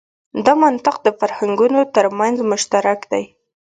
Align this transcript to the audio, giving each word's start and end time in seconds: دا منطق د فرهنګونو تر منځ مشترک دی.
دا 0.45 0.53
منطق 0.63 0.95
د 1.03 1.07
فرهنګونو 1.19 1.79
تر 1.95 2.05
منځ 2.19 2.37
مشترک 2.51 2.99
دی. 3.11 3.23